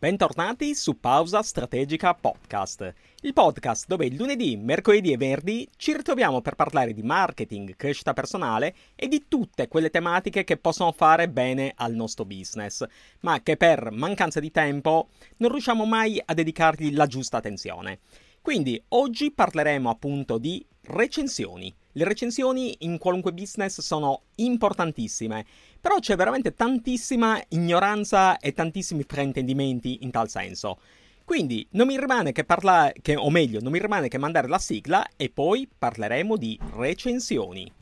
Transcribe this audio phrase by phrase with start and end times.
[0.00, 6.54] Bentornati su Pausa Strategica Podcast, il podcast dove lunedì, mercoledì e venerdì ci ritroviamo per
[6.54, 11.92] parlare di marketing, crescita personale e di tutte quelle tematiche che possono fare bene al
[11.92, 12.82] nostro business,
[13.20, 17.98] ma che per mancanza di tempo non riusciamo mai a dedicargli la giusta attenzione.
[18.40, 21.76] Quindi oggi parleremo appunto di recensioni.
[21.92, 25.44] Le recensioni in qualunque business sono importantissime,
[25.80, 30.78] però c'è veramente tantissima ignoranza e tantissimi fraintendimenti in tal senso.
[31.24, 34.58] Quindi non mi rimane che parlare, che, o meglio, non mi rimane che mandare la
[34.58, 37.72] sigla e poi parleremo di recensioni.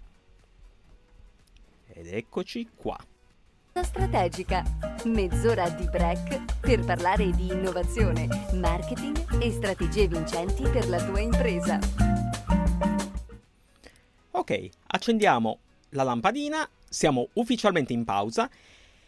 [1.93, 2.99] Ed eccoci qua.
[3.83, 4.65] Strategica,
[5.05, 12.18] mezz'ora di break per parlare di innovazione, marketing e strategie vincenti per la tua impresa.
[14.39, 15.59] Ok, accendiamo
[15.91, 18.49] la lampadina, siamo ufficialmente in pausa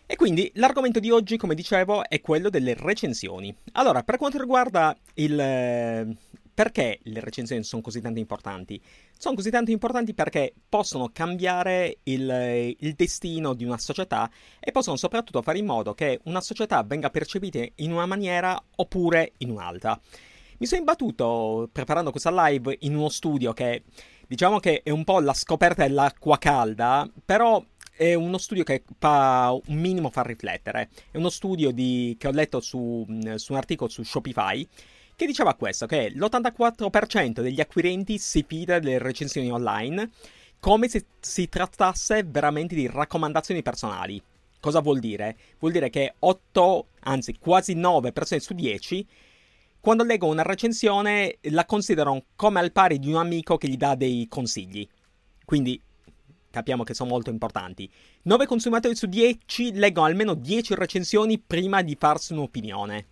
[0.05, 3.55] e quindi l'argomento di oggi, come dicevo, è quello delle recensioni.
[3.75, 6.17] Allora, per quanto riguarda il eh,
[6.53, 8.83] perché le recensioni sono così tanto importanti?
[9.17, 14.97] Sono così tanto importanti perché possono cambiare il, il, destino di una società e possono
[14.97, 19.97] soprattutto fare in modo che una società venga percepita in una maniera oppure in un'altra.
[20.59, 23.85] Mi sono imbattuto preparando questa live in uno studio che
[24.31, 27.61] diciamo che è un po' la scoperta dell'acqua calda, però
[27.97, 30.89] è uno studio che fa un minimo fa riflettere.
[31.11, 34.65] È uno studio di, che ho letto su, su un articolo su Shopify
[35.17, 40.11] che diceva questo, che l'84% degli acquirenti si fida delle recensioni online
[40.61, 44.23] come se si trattasse veramente di raccomandazioni personali.
[44.61, 45.37] Cosa vuol dire?
[45.59, 49.05] Vuol dire che 8, anzi quasi 9 persone su 10
[49.81, 53.95] quando leggono una recensione la considerano come al pari di un amico che gli dà
[53.95, 54.87] dei consigli.
[55.45, 55.81] Quindi
[56.51, 57.91] capiamo che sono molto importanti.
[58.23, 63.07] 9 consumatori su 10 leggono almeno 10 recensioni prima di farsi un'opinione.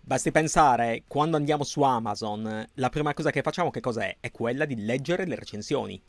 [0.00, 4.16] Basti pensare, quando andiamo su Amazon, la prima cosa che facciamo che cos'è?
[4.20, 6.00] È quella di leggere le recensioni.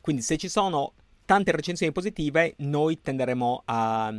[0.00, 0.92] Quindi se ci sono
[1.24, 4.12] tante recensioni positive, noi tenderemo a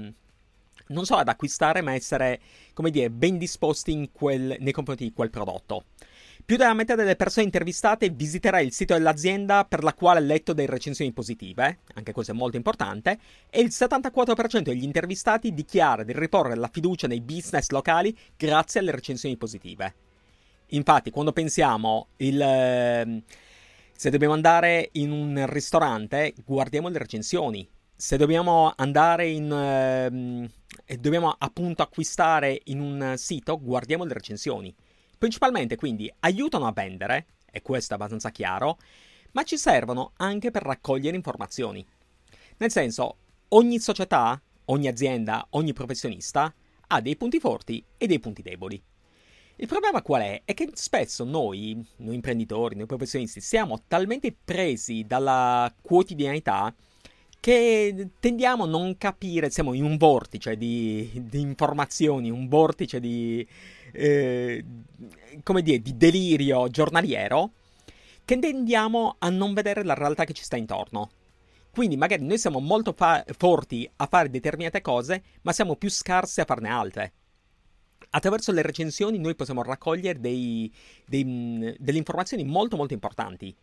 [0.87, 2.39] non solo ad acquistare, ma essere,
[2.73, 5.85] come dire, ben disposti quel, nei confronti di quel prodotto.
[6.45, 10.53] Più della metà delle persone intervistate visiterà il sito dell'azienda per la quale ha letto
[10.53, 13.17] delle recensioni positive, anche questo è molto importante,
[13.49, 18.91] e il 74% degli intervistati dichiara di riporre la fiducia nei business locali grazie alle
[18.91, 19.95] recensioni positive.
[20.69, 23.23] Infatti, quando pensiamo il, ehm,
[23.91, 27.67] se dobbiamo andare in un ristorante, guardiamo le recensioni.
[27.97, 30.49] Se dobbiamo andare in, ehm,
[30.83, 34.75] e dobbiamo appunto acquistare in un sito, guardiamo le recensioni.
[35.17, 38.79] Principalmente quindi aiutano a vendere, e questo è abbastanza chiaro,
[39.31, 41.85] ma ci servono anche per raccogliere informazioni.
[42.57, 43.15] Nel senso,
[43.49, 46.53] ogni società, ogni azienda, ogni professionista
[46.87, 48.81] ha dei punti forti e dei punti deboli.
[49.55, 50.41] Il problema qual è?
[50.43, 56.75] È che spesso noi, noi imprenditori, noi professionisti, siamo talmente presi dalla quotidianità
[57.39, 63.47] che tendiamo a non capire, siamo in un vortice di, di informazioni, un vortice di,
[63.91, 64.65] eh,
[65.43, 67.51] come dire, di delirio giornaliero,
[68.25, 71.09] che tendiamo a non vedere la realtà che ci sta intorno.
[71.71, 76.39] Quindi magari noi siamo molto fa- forti a fare determinate cose, ma siamo più scarsi
[76.41, 77.13] a farne altre.
[78.11, 80.73] Attraverso le recensioni noi possiamo raccogliere dei,
[81.05, 83.53] dei, delle informazioni molto molto importanti.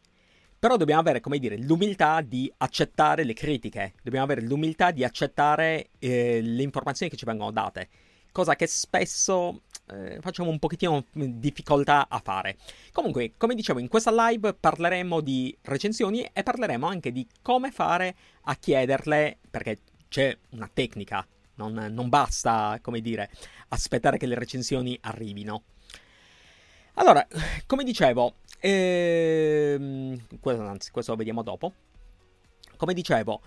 [0.62, 5.88] Però dobbiamo avere, come dire, l'umiltà di accettare le critiche, dobbiamo avere l'umiltà di accettare
[5.98, 7.88] eh, le informazioni che ci vengono date,
[8.30, 12.58] cosa che spesso eh, facciamo un pochettino difficoltà a fare.
[12.92, 18.14] Comunque, come dicevo, in questa live parleremo di recensioni e parleremo anche di come fare
[18.42, 23.30] a chiederle, perché c'è una tecnica, non, non basta, come dire,
[23.70, 25.64] aspettare che le recensioni arrivino.
[26.94, 27.26] Allora,
[27.66, 28.34] come dicevo,
[28.68, 31.72] ehm, questo, anzi, questo lo vediamo dopo.
[32.76, 33.40] Come dicevo,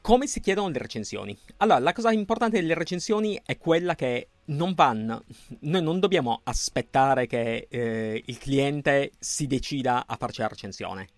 [0.00, 1.36] come si chiedono le recensioni?
[1.58, 5.24] Allora, la cosa importante delle recensioni è quella che non vanno.
[5.60, 11.08] Noi non dobbiamo aspettare che eh, il cliente si decida a farci la recensione.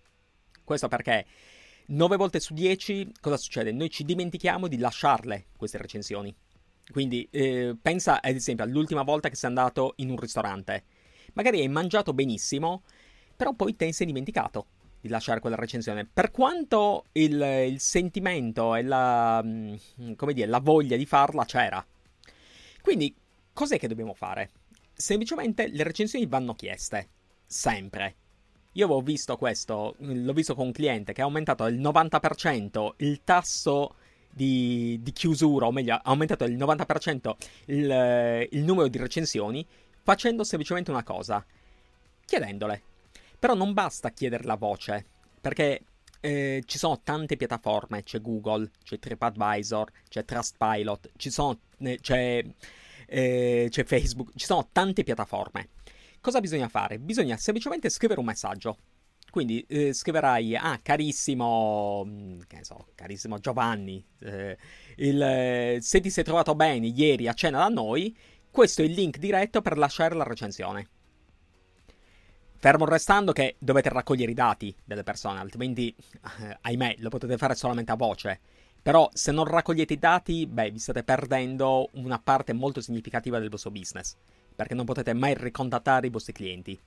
[0.63, 1.25] Questo perché
[1.87, 3.71] 9 volte su 10 cosa succede?
[3.71, 6.33] Noi ci dimentichiamo di lasciarle queste recensioni.
[6.91, 10.83] Quindi eh, pensa ad esempio all'ultima volta che sei andato in un ristorante
[11.33, 12.83] magari hai mangiato benissimo,
[13.35, 14.65] però poi te ne sei dimenticato
[15.03, 16.05] di lasciare quella recensione.
[16.05, 17.33] Per quanto il,
[17.67, 19.75] il sentimento e la, mm,
[20.31, 21.85] dire, la voglia di farla c'era.
[22.81, 23.13] Quindi,
[23.51, 24.51] cos'è che dobbiamo fare?
[24.93, 27.09] Semplicemente le recensioni vanno chieste.
[27.45, 28.15] Sempre.
[28.73, 33.21] Io avevo visto questo, l'ho visto con un cliente che ha aumentato del 90% il
[33.25, 33.95] tasso
[34.31, 39.67] di, di, chiusura, o meglio, ha aumentato del 90% il, il numero di recensioni
[40.01, 41.45] facendo semplicemente una cosa,
[42.25, 42.81] chiedendole.
[43.43, 45.05] Però non basta chiedere la voce,
[45.41, 45.81] perché
[46.21, 52.41] eh, ci sono tante piattaforme, c'è Google, c'è TripAdvisor, c'è Trustpilot, ci sono, eh, c'è,
[53.05, 55.71] eh, c'è Facebook, ci sono tante piattaforme.
[56.21, 56.99] Cosa bisogna fare?
[56.99, 58.77] Bisogna semplicemente scrivere un messaggio.
[59.29, 64.57] Quindi eh, scriverai, ah, carissimo, mm, che so, carissimo Giovanni, eh,
[64.95, 68.17] il, se ti sei trovato bene ieri a cena da noi,
[68.49, 70.87] questo è il link diretto per lasciare la recensione.
[72.63, 75.93] Fermo restando che dovete raccogliere i dati delle persone, altrimenti,
[76.39, 78.39] eh, ahimè, lo potete fare solamente a voce.
[78.81, 83.49] Però se non raccogliete i dati, beh, vi state perdendo una parte molto significativa del
[83.49, 84.15] vostro business,
[84.55, 86.79] perché non potete mai ricontattare i vostri clienti.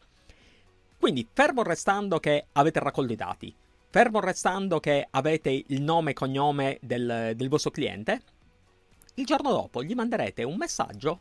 [0.98, 3.54] Quindi, fermo restando che avete raccolto i dati,
[3.90, 8.22] fermo restando che avete il nome e cognome del, del vostro cliente,
[9.16, 11.20] il giorno dopo gli manderete un messaggio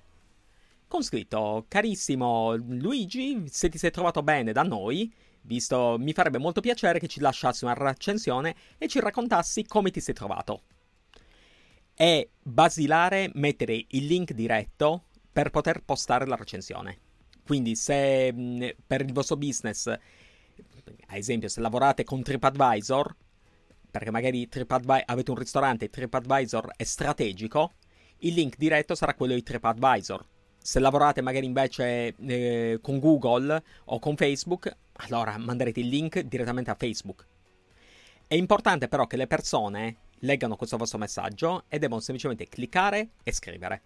[0.87, 5.11] con scritto carissimo Luigi, se ti sei trovato bene da noi,
[5.41, 9.99] visto mi farebbe molto piacere che ci lasciassi una recensione e ci raccontassi come ti
[9.99, 10.63] sei trovato.
[11.93, 16.99] È basilare mettere il link diretto per poter postare la recensione.
[17.45, 19.99] Quindi se per il vostro business, ad
[21.09, 23.15] esempio se lavorate con TripAdvisor,
[23.91, 27.73] perché magari TripAdvi- avete un ristorante e TripAdvisor è strategico,
[28.19, 30.25] il link diretto sarà quello di TripAdvisor
[30.65, 36.71] se lavorate magari invece eh, con Google o con Facebook, allora manderete il link direttamente
[36.71, 37.23] a Facebook.
[38.25, 43.31] È importante però che le persone leggano questo vostro messaggio e devono semplicemente cliccare e
[43.31, 43.81] scrivere.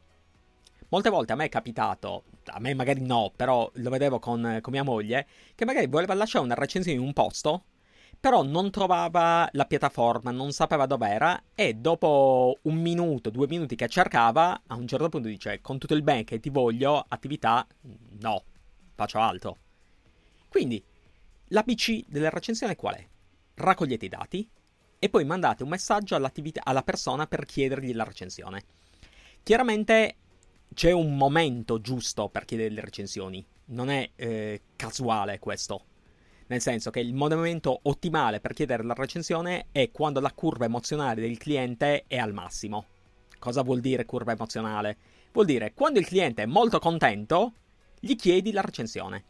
[0.88, 4.72] Molte volte a me è capitato, a me magari no, però lo vedevo con, con
[4.72, 7.64] mia moglie, che magari voleva lasciare una recensione in un posto
[8.20, 13.88] però non trovava la piattaforma, non sapeva dov'era e dopo un minuto, due minuti che
[13.88, 17.66] cercava, a un certo punto dice con tutto il bene che ti voglio, attività
[18.20, 18.44] no,
[18.96, 19.58] faccio altro.
[20.50, 20.84] Quindi
[21.48, 23.08] l'ABC della recensione qual è?
[23.56, 24.50] Raccogliete i dati
[25.00, 28.64] e poi mandate un messaggio alla persona per chiedergli la recensione.
[29.44, 30.16] Chiaramente
[30.74, 35.86] c'è un momento giusto per chiedere le recensioni, non è eh, casuale questo
[36.50, 41.22] nel senso che il momento ottimale per chiedere la recensione è quando la curva emozionale
[41.22, 42.86] del cliente è al massimo.
[43.38, 44.98] Cosa vuol dire curva emozionale?
[45.32, 47.54] Vuol dire quando il cliente è molto contento,
[48.00, 49.26] gli chiedi la recensione.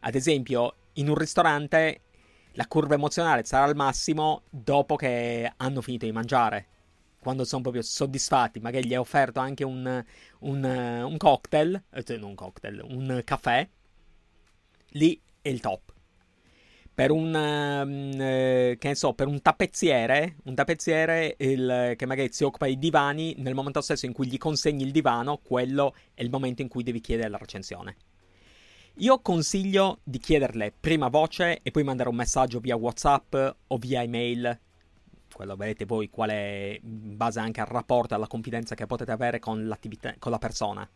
[0.00, 2.00] Ad esempio, in un ristorante
[2.52, 6.66] la curva emozionale sarà al massimo dopo che hanno finito di mangiare.
[7.20, 10.02] Quando sono proprio soddisfatti, magari gli hai offerto anche un,
[10.38, 13.68] un, un cocktail, eh, cioè non un cocktail, un caffè,
[14.92, 15.98] lì è il top
[17.00, 22.30] per un, um, eh, che ne so, per un tappezziere, un tappezziere il, che magari
[22.30, 26.20] si occupa di divani, nel momento stesso in cui gli consegni il divano, quello è
[26.20, 27.96] il momento in cui devi chiedere la recensione.
[28.96, 33.34] Io consiglio di chiederle prima voce e poi mandare un messaggio via WhatsApp
[33.68, 34.60] o via email.
[35.32, 39.10] Quello vedete voi qual è, in base anche al rapporto e alla confidenza che potete
[39.10, 39.74] avere con,
[40.18, 40.86] con la persona.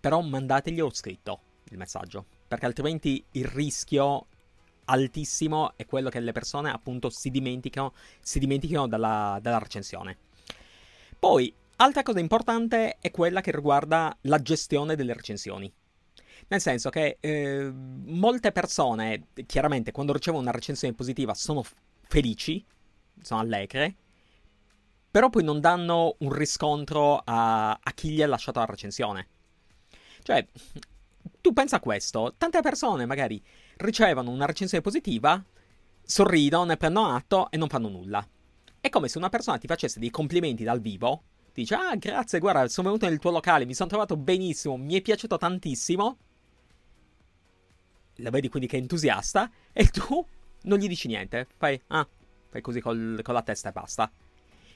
[0.00, 4.28] Però mandateglielo scritto il messaggio, perché altrimenti il rischio
[4.86, 10.16] altissimo è quello che le persone appunto si dimenticano, si dimenticano dalla, dalla recensione.
[11.18, 15.72] Poi, altra cosa importante è quella che riguarda la gestione delle recensioni.
[16.48, 21.74] Nel senso che eh, molte persone, chiaramente, quando ricevono una recensione positiva sono f-
[22.06, 22.64] felici,
[23.20, 23.94] sono allegre,
[25.10, 29.28] però poi non danno un riscontro a, a chi gli ha lasciato la recensione.
[30.22, 30.46] Cioè,
[31.40, 33.42] tu pensa a questo, tante persone magari
[33.76, 35.42] ricevono una recensione positiva,
[36.02, 38.26] sorridono, ne prendono atto e non fanno nulla.
[38.80, 42.68] È come se una persona ti facesse dei complimenti dal vivo, dice ah grazie, guarda,
[42.68, 46.18] sono venuto nel tuo locale, mi sono trovato benissimo, mi è piaciuto tantissimo.
[48.20, 50.24] La vedi quindi che è entusiasta e tu
[50.62, 52.08] non gli dici niente, fai ah,
[52.48, 54.10] fai così col, con la testa e basta.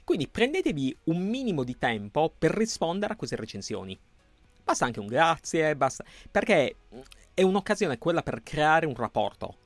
[0.05, 3.99] Quindi prendetevi un minimo di tempo per rispondere a queste recensioni.
[4.63, 6.05] Basta anche un grazie, basta.
[6.31, 6.77] Perché
[7.35, 9.57] è un'occasione quella per creare un rapporto.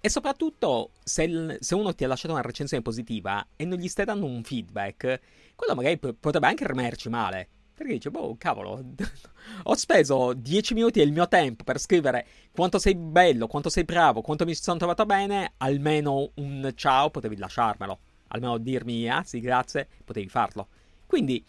[0.00, 3.86] E soprattutto se, il, se, uno ti ha lasciato una recensione positiva e non gli
[3.86, 5.20] stai dando un feedback,
[5.54, 7.48] quello magari p- potrebbe anche rimerci male.
[7.72, 8.82] Perché dice, boh, cavolo,
[9.62, 14.22] ho speso 10 minuti del mio tempo per scrivere quanto sei bello, quanto sei bravo,
[14.22, 17.98] quanto mi sono trovato bene, almeno un ciao potevi lasciarmelo.
[18.28, 20.66] Almeno dirmi, ah sì, grazie, potevi farlo.
[21.06, 21.44] Quindi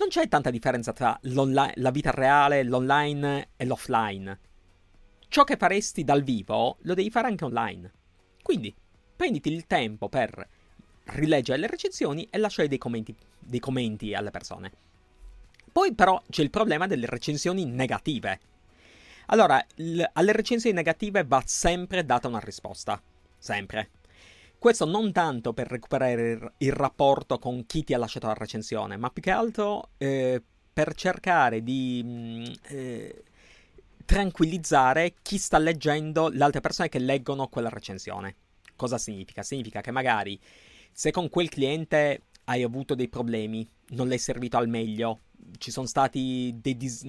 [0.00, 4.38] non c'è tanta differenza tra la vita reale, l'online e l'offline
[5.30, 7.90] ciò che faresti dal vivo lo devi fare anche online.
[8.42, 8.74] Quindi
[9.16, 10.46] prenditi il tempo per
[11.04, 14.72] rileggere le recensioni e lasciare dei commenti, dei commenti alle persone.
[15.70, 18.40] Poi però c'è il problema delle recensioni negative.
[19.26, 23.00] Allora, l- alle recensioni negative va sempre data una risposta.
[23.38, 23.90] Sempre.
[24.60, 29.08] Questo non tanto per recuperare il, rapporto con chi ti ha lasciato la recensione, ma
[29.08, 33.24] più che altro eh, per cercare di mm, eh,
[34.04, 38.36] tranquillizzare chi sta leggendo, le altre persone che leggono quella recensione.
[38.76, 39.42] Cosa significa?
[39.42, 40.38] Significa che magari
[40.92, 45.20] se con quel cliente hai avuto dei problemi, non l'hai servito al meglio,
[45.56, 47.08] ci sono stati dei, dis-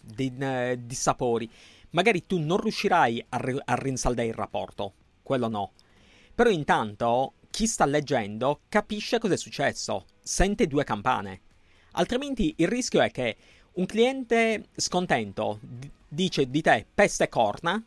[0.00, 1.50] dei uh, dissapori,
[1.90, 4.92] magari tu non riuscirai a, ri- a rinsaldare il rapporto,
[5.24, 5.72] quello no.
[6.34, 11.40] Però intanto chi sta leggendo capisce cosa è successo, sente due campane.
[11.92, 13.36] Altrimenti il rischio è che
[13.74, 17.82] un cliente scontento d- dice di te peste e corna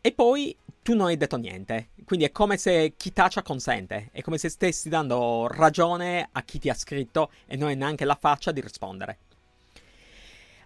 [0.00, 1.88] e poi tu non hai detto niente.
[2.04, 4.10] Quindi è come se chi taccia consente.
[4.12, 8.04] È come se stessi dando ragione a chi ti ha scritto e non hai neanche
[8.04, 9.18] la faccia di rispondere.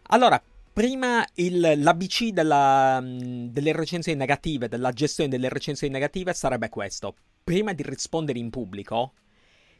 [0.09, 0.42] Allora,
[0.73, 7.15] prima il, l'ABC della, delle recensioni negative, della gestione delle recensioni negative sarebbe questo.
[7.43, 9.15] Prima di rispondere in pubblico,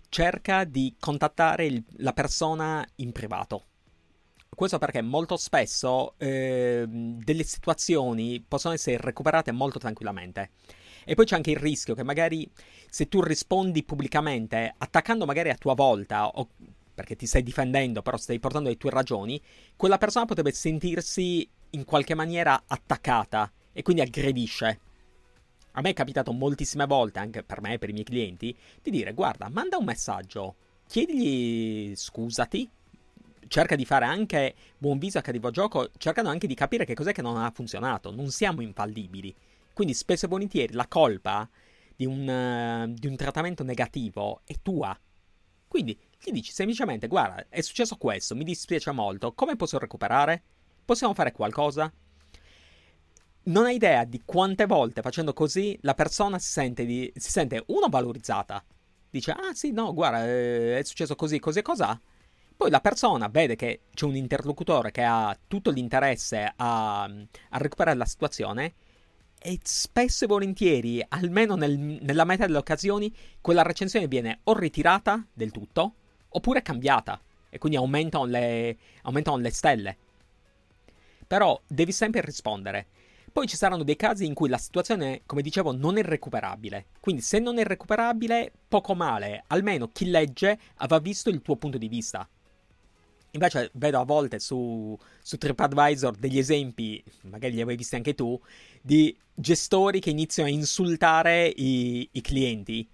[0.09, 3.65] cerca di contattare il, la persona in privato.
[4.49, 10.51] Questo perché molto spesso eh, delle situazioni possono essere recuperate molto tranquillamente.
[11.05, 12.51] E poi c'è anche il rischio che magari
[12.89, 16.49] se tu rispondi pubblicamente, attaccando magari a tua volta, o
[17.01, 19.41] perché ti stai difendendo, però stai portando le tue ragioni,
[19.75, 24.81] quella persona potrebbe sentirsi in qualche maniera attaccata e quindi aggredisce.
[25.73, 28.91] A me è capitato moltissime volte, anche per me e per i miei clienti, di
[28.91, 32.69] dire guarda, manda un messaggio, chiedigli scusati,
[33.49, 37.13] cerca di fare anche buon viso a cattivo gioco, cercando anche di capire che cos'è
[37.13, 38.11] che non ha funzionato.
[38.11, 39.35] Non siamo infallibili.
[39.73, 41.49] Quindi spesso e volentieri la colpa
[41.97, 44.99] di un, di un trattamento negativo è tua.
[45.71, 50.43] Quindi gli dici semplicemente, guarda, è successo questo, mi dispiace molto, come posso recuperare?
[50.85, 51.93] Possiamo fare qualcosa?
[53.45, 57.63] Non hai idea di quante volte facendo così la persona si sente, di, si sente
[57.69, 58.65] uno valorizzata.
[59.09, 62.01] Dice, ah sì, no, guarda, eh, è successo così, così, cosa?
[62.57, 67.97] Poi la persona vede che c'è un interlocutore che ha tutto l'interesse a, a recuperare
[67.97, 68.75] la situazione
[69.43, 75.25] e spesso e volentieri, almeno nel, nella metà delle occasioni, quella recensione viene o ritirata
[75.33, 75.95] del tutto
[76.29, 77.19] oppure cambiata
[77.49, 79.97] e quindi aumentano le, aumentano le stelle.
[81.27, 82.87] Però devi sempre rispondere.
[83.33, 86.87] Poi ci saranno dei casi in cui la situazione, come dicevo, non è recuperabile.
[87.01, 91.79] Quindi se non è recuperabile, poco male, almeno chi legge avrà visto il tuo punto
[91.79, 92.29] di vista.
[93.33, 98.41] Invece vedo a volte su, su TripAdvisor degli esempi, magari li avevi visti anche tu,
[98.83, 102.89] di gestori che iniziano a insultare i, i clienti.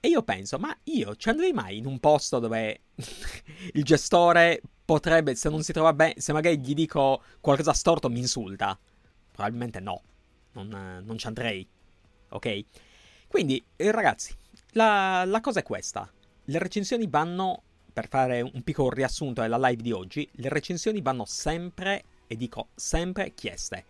[0.00, 2.80] E io penso, ma io ci andrei mai in un posto dove
[3.72, 8.18] il gestore potrebbe, se non si trova bene, se magari gli dico qualcosa storto mi
[8.18, 8.78] insulta?
[9.32, 10.02] Probabilmente no,
[10.52, 11.66] non, non ci andrei.
[12.28, 12.64] Ok?
[13.28, 14.34] Quindi, eh, ragazzi,
[14.72, 16.08] la, la cosa è questa.
[16.44, 17.62] Le recensioni vanno
[17.94, 22.70] per fare un piccolo riassunto della live di oggi, le recensioni vanno sempre, e dico
[22.74, 23.84] sempre, chieste.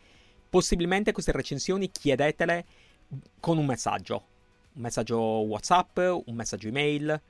[0.50, 2.66] Possibilmente queste recensioni chiedetele
[3.40, 4.26] con un messaggio.
[4.74, 5.96] Un messaggio WhatsApp,
[6.26, 7.20] un messaggio email.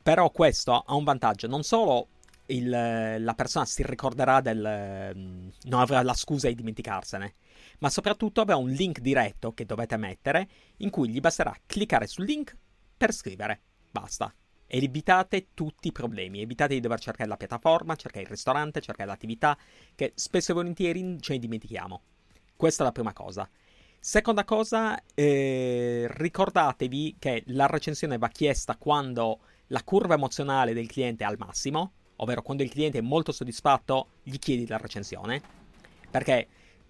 [0.00, 1.48] Però questo ha un vantaggio.
[1.48, 2.06] Non solo
[2.46, 5.50] il, la persona si ricorderà del...
[5.64, 7.34] non avrà la scusa di dimenticarsene,
[7.80, 12.26] ma soprattutto avrà un link diretto che dovete mettere in cui gli basterà cliccare sul
[12.26, 12.56] link
[12.96, 13.60] per scrivere.
[13.90, 14.32] Basta
[14.70, 16.40] evitate tutti i problemi.
[16.40, 19.56] Evitate di dover cercare la piattaforma, cercare il ristorante, cercare l'attività,
[19.94, 22.02] che spesso e volentieri ce ne dimentichiamo.
[22.56, 23.48] Questa è la prima cosa.
[23.98, 31.24] Seconda cosa, eh, ricordatevi che la recensione va chiesta quando la curva emozionale del cliente
[31.24, 35.42] è al massimo, ovvero quando il cliente è molto soddisfatto, gli chiedi la recensione.
[36.10, 36.46] Perché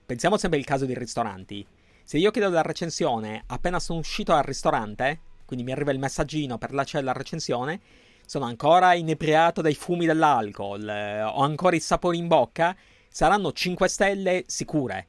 [0.07, 1.67] pensiamo sempre al caso dei ristoranti.
[2.05, 6.59] Se io chiedo la recensione appena sono uscito dal ristorante, quindi mi arriva il messaggino
[6.59, 7.81] per la recensione,
[8.25, 12.77] sono ancora inebriato dai fumi dell'alcol, eh, ho ancora i sapori in bocca,
[13.09, 15.09] saranno 5 stelle sicure.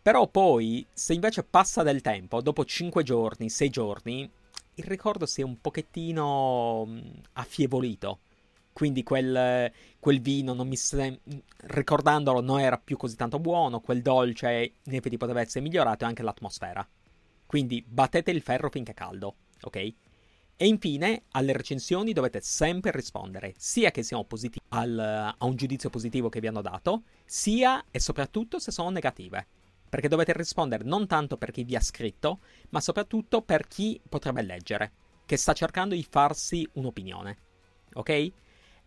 [0.00, 4.30] Però poi, se invece passa del tempo, dopo 5 giorni, 6 giorni,
[4.74, 6.98] il ricordo si è un pochettino mm,
[7.32, 8.20] affievolito.
[8.72, 11.18] Quindi quel, quel vino non mi sem-
[11.56, 16.06] ricordandolo non era più così tanto buono, quel dolce in effetti poteva essere migliorato e
[16.06, 16.86] anche l'atmosfera.
[17.44, 19.94] Quindi battete il ferro finché è caldo ok?
[20.58, 24.98] E infine, alle recensioni dovete sempre rispondere, sia che siano positivi al,
[25.38, 29.46] a un giudizio positivo che vi hanno dato, sia e soprattutto se sono negative.
[29.88, 34.42] Perché dovete rispondere non tanto per chi vi ha scritto, ma soprattutto per chi potrebbe
[34.42, 34.92] leggere.
[35.26, 37.36] che sta cercando di farsi un'opinione.
[37.94, 38.08] Ok?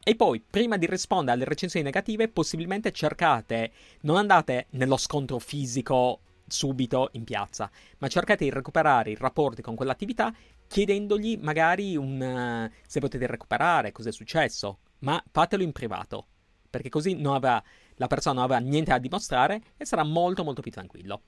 [0.02, 3.72] E poi, prima di rispondere alle recensioni negative, possibilmente cercate,
[4.02, 9.75] non andate nello scontro fisico subito in piazza, ma cercate di recuperare i rapporti con
[9.75, 10.34] quell'attività
[10.68, 16.27] chiedendogli magari un, uh, se potete recuperare, cosa è successo, ma fatelo in privato,
[16.70, 17.62] perché così avrà,
[17.96, 21.22] la persona non avrà niente da dimostrare e sarà molto molto più tranquillo.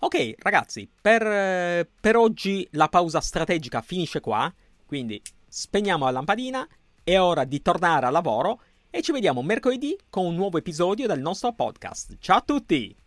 [0.00, 4.52] Ok ragazzi, per, per oggi la pausa strategica finisce qua,
[4.84, 6.68] quindi spegniamo la lampadina,
[7.02, 11.20] è ora di tornare al lavoro e ci vediamo mercoledì con un nuovo episodio del
[11.20, 12.16] nostro podcast.
[12.18, 13.03] Ciao a tutti!